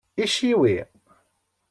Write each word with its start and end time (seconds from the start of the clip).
Iciwi. 0.23 0.73